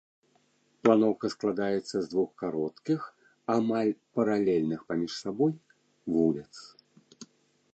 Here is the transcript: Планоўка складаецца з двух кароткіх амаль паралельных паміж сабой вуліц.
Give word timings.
Планоўка 0.85 1.25
складаецца 1.33 1.95
з 2.05 2.09
двух 2.13 2.31
кароткіх 2.43 2.99
амаль 3.57 3.93
паралельных 4.19 4.79
паміж 4.89 5.11
сабой 5.25 5.53
вуліц. 6.15 6.53